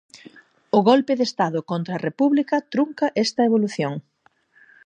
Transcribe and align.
O 0.77 0.79
golpe 0.89 1.13
de 1.19 1.25
estado 1.29 1.59
contra 1.71 1.91
a 1.95 2.03
República 2.07 2.55
trunca 2.73 3.07
esta 3.25 3.41
evolución. 3.49 3.93